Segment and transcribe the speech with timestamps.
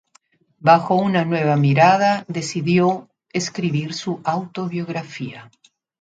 [0.57, 5.51] Bajo una nueva mirada, decidió escribir su autobiografía.